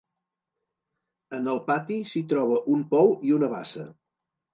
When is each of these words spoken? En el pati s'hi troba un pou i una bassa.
En 1.37 1.49
el 1.51 1.61
pati 1.67 1.97
s'hi 2.13 2.21
troba 2.31 2.57
un 2.77 2.81
pou 2.95 3.13
i 3.29 3.35
una 3.37 3.51
bassa. 3.53 3.85